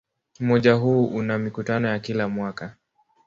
[0.39, 2.75] Umoja huu una mikutano ya kila mwaka.